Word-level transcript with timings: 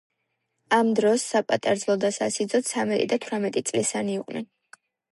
ამ 0.77 0.87
დროს 0.99 1.25
საპატარძლო 1.33 1.97
და 2.05 2.13
სასიძო 2.17 2.65
ცამეტი 2.73 3.09
და 3.15 3.23
თვრამეტი 3.27 3.67
წლისანი 3.71 4.21
იყვნენ. 4.21 4.53